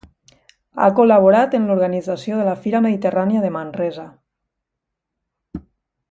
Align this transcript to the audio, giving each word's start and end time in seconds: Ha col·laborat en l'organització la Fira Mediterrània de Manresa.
Ha 0.83 0.87
col·laborat 0.99 1.51
en 1.57 1.67
l'organització 1.71 2.39
la 2.49 2.55
Fira 2.63 2.81
Mediterrània 2.89 3.43
de 3.47 3.55
Manresa. 3.59 4.09